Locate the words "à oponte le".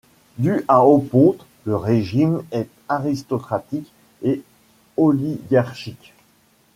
0.67-1.75